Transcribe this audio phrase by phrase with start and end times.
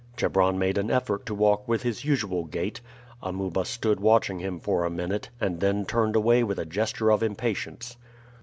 [0.17, 2.81] Chebron made an effort to walk with his usual gait.
[3.21, 7.21] Amuba stood watching him for a minute, and then turned away with a gesture of
[7.21, 7.97] impatience.